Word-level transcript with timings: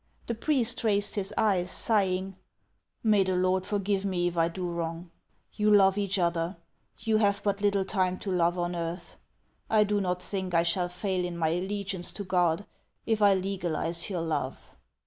The 0.25 0.33
priest 0.33 0.83
raised 0.83 1.13
his 1.13 1.31
eyes, 1.37 1.69
sighing:" 1.69 2.35
May 3.03 3.23
the 3.23 3.35
Lord 3.35 3.67
forgive 3.67 4.03
me 4.03 4.27
if 4.27 4.35
I 4.35 4.47
do 4.47 4.67
wrong! 4.67 5.11
You 5.53 5.71
love 5.71 5.95
each 5.95 6.17
other; 6.17 6.57
you 7.01 7.17
have 7.17 7.43
but 7.43 7.61
little 7.61 7.85
time 7.85 8.17
to 8.21 8.31
love 8.31 8.57
on 8.57 8.75
earth. 8.75 9.17
I 9.69 9.83
do 9.83 10.01
not 10.01 10.19
think 10.23 10.55
I 10.55 10.63
shall 10.63 10.89
fail 10.89 11.23
in 11.23 11.37
my 11.37 11.49
allegiance 11.49 12.11
to 12.13 12.23
God 12.23 12.65
if 13.05 13.21
I 13.21 13.35
legalize 13.35 14.09
your 14.09 14.21
love." 14.21 14.71